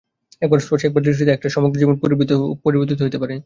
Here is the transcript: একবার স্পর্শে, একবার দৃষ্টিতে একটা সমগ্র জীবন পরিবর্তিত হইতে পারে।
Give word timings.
একবার 0.41 0.59
স্পর্শে, 0.59 0.85
একবার 0.87 1.03
দৃষ্টিতে 1.05 1.31
একটা 1.33 1.49
সমগ্র 1.55 1.75
জীবন 1.81 1.95
পরিবর্তিত 2.65 2.99
হইতে 3.01 3.17
পারে। 3.21 3.35